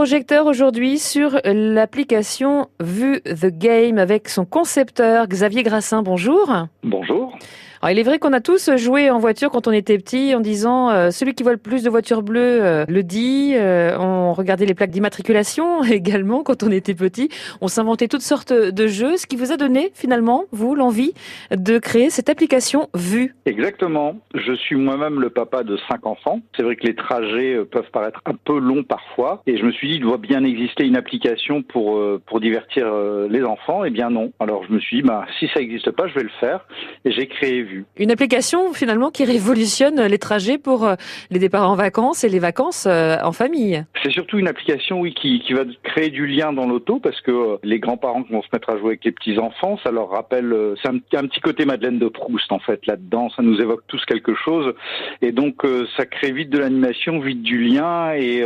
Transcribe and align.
projecteur 0.00 0.46
aujourd'hui 0.46 0.98
sur 0.98 1.38
l'application 1.44 2.68
Vue 2.80 3.20
the 3.20 3.48
Game 3.48 3.98
avec 3.98 4.30
son 4.30 4.46
concepteur 4.46 5.26
Xavier 5.26 5.62
Grassin. 5.62 6.02
Bonjour. 6.02 6.50
Bonjour. 6.82 7.38
Alors, 7.82 7.92
il 7.92 7.98
est 7.98 8.02
vrai 8.02 8.18
qu'on 8.18 8.34
a 8.34 8.42
tous 8.42 8.76
joué 8.76 9.08
en 9.08 9.18
voiture 9.18 9.48
quand 9.48 9.66
on 9.66 9.72
était 9.72 9.96
petit 9.96 10.34
en 10.34 10.40
disant 10.40 10.90
euh, 10.90 11.10
celui 11.10 11.32
qui 11.32 11.42
voit 11.42 11.52
le 11.52 11.58
plus 11.58 11.82
de 11.82 11.88
voitures 11.88 12.22
bleues 12.22 12.62
euh, 12.62 12.84
le 12.86 13.02
dit. 13.02 13.54
Euh, 13.54 13.96
on 13.98 14.34
regardait 14.34 14.66
les 14.66 14.74
plaques 14.74 14.90
d'immatriculation 14.90 15.82
également 15.90 16.42
quand 16.42 16.62
on 16.62 16.70
était 16.70 16.94
petit. 16.94 17.30
On 17.62 17.68
s'inventait 17.68 18.06
toutes 18.06 18.20
sortes 18.20 18.52
de 18.52 18.86
jeux, 18.86 19.16
ce 19.16 19.26
qui 19.26 19.36
vous 19.36 19.50
a 19.50 19.56
donné 19.56 19.92
finalement, 19.94 20.44
vous, 20.52 20.74
l'envie 20.74 21.14
de 21.50 21.78
créer 21.78 22.10
cette 22.10 22.28
application 22.28 22.90
Vue. 22.94 23.34
Exactement. 23.46 24.20
Je 24.34 24.52
suis 24.52 24.76
moi-même 24.76 25.18
le 25.18 25.30
papa 25.30 25.62
de 25.62 25.78
cinq 25.88 26.04
enfants. 26.04 26.40
C'est 26.58 26.62
vrai 26.62 26.76
que 26.76 26.86
les 26.86 26.94
trajets 26.94 27.64
peuvent 27.64 27.90
paraître 27.90 28.20
un 28.26 28.34
peu 28.34 28.58
longs 28.58 28.84
parfois. 28.84 29.42
Et 29.46 29.56
je 29.56 29.64
me 29.64 29.72
suis 29.72 29.88
dit, 29.88 29.94
il 29.94 30.02
doit 30.02 30.18
bien 30.18 30.44
exister 30.44 30.84
une 30.84 30.96
application 30.96 31.62
pour, 31.62 31.98
pour 32.26 32.40
divertir 32.40 32.92
les 33.30 33.42
enfants. 33.42 33.86
Eh 33.86 33.90
bien 33.90 34.10
non. 34.10 34.32
Alors 34.38 34.64
je 34.68 34.74
me 34.74 34.80
suis 34.80 34.98
dit, 34.98 35.02
bah, 35.02 35.24
si 35.38 35.48
ça 35.54 35.60
n'existe 35.60 35.90
pas, 35.92 36.08
je 36.08 36.14
vais 36.14 36.24
le 36.24 36.30
faire. 36.40 36.66
Et 37.06 37.12
j'ai 37.12 37.26
créé 37.26 37.69
une 37.96 38.10
application 38.10 38.72
finalement 38.72 39.10
qui 39.10 39.24
révolutionne 39.24 40.00
les 40.02 40.18
trajets 40.18 40.58
pour 40.58 40.86
euh, 40.86 40.94
les 41.30 41.38
départs 41.38 41.70
en 41.70 41.74
vacances 41.74 42.24
et 42.24 42.28
les 42.28 42.38
vacances 42.38 42.86
euh, 42.86 43.16
en 43.22 43.32
famille. 43.32 43.84
C'est 44.02 44.10
surtout 44.10 44.38
une 44.38 44.48
application 44.48 45.00
oui 45.00 45.14
qui, 45.14 45.40
qui 45.40 45.52
va 45.52 45.64
créer 45.82 46.10
du 46.10 46.26
lien 46.26 46.52
dans 46.52 46.66
l'auto 46.66 47.00
parce 47.00 47.20
que 47.20 47.30
euh, 47.30 47.56
les 47.62 47.78
grands-parents 47.78 48.22
qui 48.22 48.32
vont 48.32 48.42
se 48.42 48.48
mettre 48.52 48.70
à 48.70 48.78
jouer 48.78 48.88
avec 48.88 49.04
les 49.04 49.12
petits-enfants, 49.12 49.78
ça 49.82 49.90
leur 49.90 50.10
rappelle, 50.10 50.54
c'est 50.82 50.88
un, 50.88 50.96
un, 50.96 51.26
petit 51.26 51.40
côté 51.40 51.64
Madeleine 51.64 51.98
de 51.98 52.08
Proust 52.08 52.50
en 52.52 52.58
fait 52.58 52.86
là-dedans, 52.86 53.30
ça 53.30 53.42
nous 53.42 53.60
évoque 53.60 53.82
tous 53.86 54.04
quelque 54.06 54.34
chose 54.34 54.74
et 55.22 55.32
donc 55.32 55.62
ça 55.96 56.06
crée 56.06 56.32
vite 56.32 56.50
de 56.50 56.58
l'animation, 56.58 57.20
vite 57.20 57.42
du 57.42 57.62
lien 57.62 58.12
et, 58.14 58.44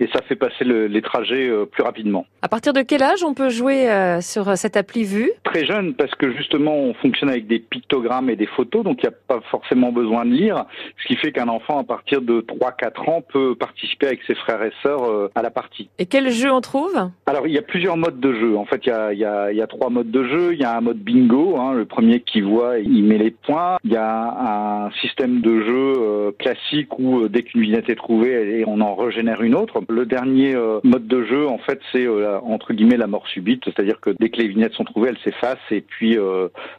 et 0.00 0.08
ça 0.12 0.22
fait 0.22 0.36
passer 0.36 0.64
le, 0.64 0.86
les 0.86 1.02
trajets 1.02 1.50
plus 1.70 1.82
rapidement. 1.82 2.26
À 2.42 2.48
partir 2.48 2.72
de 2.72 2.82
quel 2.82 3.02
âge 3.02 3.22
on 3.24 3.34
peut 3.34 3.50
jouer 3.50 3.88
sur 4.20 4.56
cette 4.56 4.76
appli 4.76 5.04
vue? 5.04 5.30
Très 5.44 5.66
jeune 5.66 5.94
parce 5.94 6.14
que 6.14 6.32
justement 6.36 6.74
on 6.76 6.94
fonctionne 6.94 7.30
avec 7.30 7.46
des 7.46 7.58
pictogrammes 7.58 8.30
et 8.30 8.36
des 8.36 8.45
photos, 8.46 8.84
donc 8.84 8.98
il 9.02 9.08
n'y 9.08 9.14
a 9.14 9.18
pas 9.26 9.40
forcément 9.50 9.92
besoin 9.92 10.24
de 10.24 10.30
lire, 10.30 10.64
ce 11.02 11.06
qui 11.06 11.16
fait 11.16 11.32
qu'un 11.32 11.48
enfant 11.48 11.78
à 11.78 11.84
partir 11.84 12.20
de 12.22 12.40
3-4 12.40 13.10
ans 13.10 13.22
peut 13.22 13.54
participer 13.54 14.06
avec 14.06 14.20
ses 14.26 14.34
frères 14.34 14.62
et 14.62 14.72
sœurs 14.82 15.04
euh, 15.04 15.30
à 15.34 15.42
la 15.42 15.50
partie. 15.50 15.88
Et 15.98 16.06
quel 16.06 16.30
jeu 16.30 16.50
on 16.50 16.60
trouve? 16.60 16.94
Alors 17.26 17.46
il 17.46 17.54
y 17.54 17.58
a 17.58 17.62
plusieurs 17.62 17.96
modes 17.96 18.20
de 18.20 18.32
jeu. 18.34 18.56
En 18.56 18.64
fait, 18.64 18.80
il 18.86 18.88
y 18.88 18.92
a, 18.92 19.12
il 19.12 19.18
y 19.18 19.24
a, 19.24 19.52
il 19.52 19.58
y 19.58 19.62
a 19.62 19.66
trois 19.66 19.90
modes 19.90 20.10
de 20.10 20.24
jeu. 20.24 20.52
Il 20.52 20.60
y 20.60 20.64
a 20.64 20.76
un 20.76 20.80
mode 20.80 20.98
bingo, 20.98 21.56
hein, 21.58 21.74
le 21.74 21.84
premier 21.84 22.20
qui 22.20 22.40
voit, 22.40 22.78
il 22.78 23.04
met 23.04 23.18
les 23.18 23.30
points. 23.30 23.76
Il 23.84 23.92
y 23.92 23.96
a 23.96 24.86
un 24.86 24.90
système 25.02 25.40
de 25.40 25.60
jeu 25.60 25.94
euh, 25.96 26.32
classique 26.38 26.98
où 26.98 27.20
euh, 27.20 27.28
dès 27.28 27.42
qu'une 27.42 27.62
vignette 27.62 27.88
est 27.88 27.96
trouvée, 27.96 28.64
on 28.66 28.80
en 28.80 28.94
régénère 28.94 29.42
une 29.42 29.54
autre. 29.54 29.80
Le 29.88 30.06
dernier 30.06 30.54
mode 30.84 31.06
de 31.06 31.24
jeu, 31.24 31.46
en 31.46 31.58
fait, 31.58 31.80
c'est 31.92 32.06
entre 32.42 32.72
guillemets 32.72 32.96
la 32.96 33.06
mort 33.06 33.26
subite, 33.28 33.64
c'est-à-dire 33.64 34.00
que 34.00 34.10
dès 34.18 34.30
que 34.30 34.38
les 34.38 34.48
vignettes 34.48 34.74
sont 34.74 34.84
trouvées, 34.84 35.10
elles 35.10 35.18
s'effacent 35.24 35.58
et 35.70 35.80
puis 35.80 36.16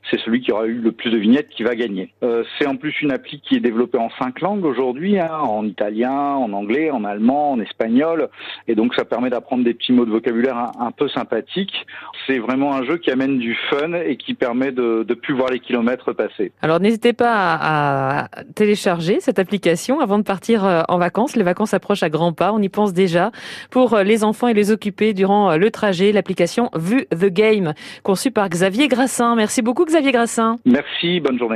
c'est 0.10 0.20
celui 0.22 0.42
qui 0.42 0.52
aura 0.52 0.68
eu 0.68 0.76
le 0.76 0.92
plus 0.92 1.10
de 1.10 1.18
vignettes 1.18 1.50
qui 1.58 1.63
va 1.63 1.75
gagner. 1.75 2.13
Euh, 2.23 2.44
c'est 2.58 2.67
en 2.67 2.75
plus 2.75 3.02
une 3.02 3.11
appli 3.11 3.41
qui 3.41 3.55
est 3.55 3.59
développée 3.59 3.97
en 3.97 4.09
cinq 4.19 4.41
langues 4.41 4.63
aujourd'hui, 4.63 5.19
hein, 5.19 5.39
en 5.41 5.66
italien, 5.66 6.14
en 6.14 6.53
anglais, 6.53 6.91
en 6.91 7.03
allemand, 7.03 7.53
en 7.53 7.59
espagnol, 7.59 8.30
et 8.67 8.75
donc 8.75 8.94
ça 8.94 9.03
permet 9.03 9.31
d'apprendre 9.31 9.64
des 9.64 9.73
petits 9.73 9.91
mots 9.91 10.05
de 10.05 10.11
vocabulaire 10.11 10.72
un, 10.80 10.91
peu 10.91 11.09
sympathiques. 11.09 11.86
C'est 12.25 12.38
vraiment 12.38 12.75
un 12.75 12.83
jeu 12.86 12.97
qui 12.97 13.09
amène 13.11 13.39
du 13.39 13.58
fun 13.69 13.94
et 13.94 14.17
qui 14.17 14.36
permet 14.36 14.72
de, 14.72 15.03
de 15.03 15.14
plus 15.16 15.33
voir 15.33 15.49
les 15.49 15.59
kilomètres 15.59 16.14
passer. 16.14 16.52
Alors 16.61 16.80
n'hésitez 16.80 17.14
pas 17.14 17.33
à, 17.33 18.25
à 18.25 18.44
télécharger 18.55 19.19
cette 19.19 19.39
application 19.39 19.99
avant 19.99 20.19
de 20.19 20.23
partir 20.23 20.64
euh, 20.64 20.83
en 20.88 20.97
vacances. 20.99 21.36
Les 21.36 21.44
vacances 21.44 21.73
approchent 21.73 22.03
à 22.03 22.09
grands 22.09 22.33
pas, 22.33 22.53
on 22.53 22.61
y 22.61 22.69
pense 22.69 22.94
déjà 22.94 23.31
pour 23.71 23.95
euh, 23.95 24.03
les 24.03 24.23
enfants 24.23 24.47
et 24.47 24.53
les 24.53 24.71
occuper 24.71 25.14
durant 25.14 25.58
le 25.58 25.71
trajet. 25.71 26.11
L'application 26.11 26.69
Vue 26.75 27.05
the 27.11 27.25
Game, 27.25 27.73
conçue 28.03 28.31
par 28.31 28.47
Xavier 28.47 28.88
Grassin. 28.88 29.36
Merci 29.36 29.64
beaucoup 29.64 29.86
Xavier 29.86 30.11
Grassin. 30.11 30.58
Merci, 30.66 31.19
bonne 31.19 31.39
journée. 31.39 31.47